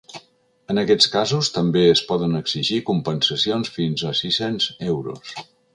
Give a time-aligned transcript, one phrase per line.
[0.73, 5.41] En aquests casos, també es poden exigir compensacions fins a sis-cents euros.